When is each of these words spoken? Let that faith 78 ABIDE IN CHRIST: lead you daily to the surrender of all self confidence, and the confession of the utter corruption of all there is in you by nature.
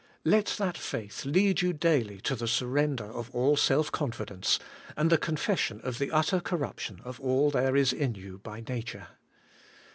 Let 0.25 0.47
that 0.57 0.79
faith 0.79 1.11
78 1.11 1.11
ABIDE 1.11 1.11
IN 1.11 1.11
CHRIST: 1.11 1.25
lead 1.27 1.61
you 1.61 1.73
daily 1.73 2.21
to 2.21 2.35
the 2.35 2.47
surrender 2.47 3.05
of 3.05 3.29
all 3.35 3.55
self 3.55 3.91
confidence, 3.91 4.57
and 4.97 5.11
the 5.11 5.19
confession 5.19 5.79
of 5.81 5.99
the 5.99 6.09
utter 6.09 6.39
corruption 6.39 7.01
of 7.03 7.19
all 7.19 7.51
there 7.51 7.75
is 7.75 7.93
in 7.93 8.15
you 8.15 8.39
by 8.39 8.61
nature. 8.61 9.09